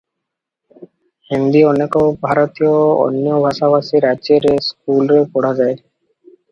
ହିନ୍ଦୀ 1.33 1.61
ଅନେକ 1.73 2.01
ଭାରତୀୟ 2.25 2.73
ଅନ୍ୟ 3.05 3.37
ଭାଷାଭାଷୀ 3.45 4.03
ରାଜ୍ୟରେ 4.09 4.57
ସ୍କୁଲରେ 4.71 5.25
ପଢ଼ାଯାଏ। 5.37 5.81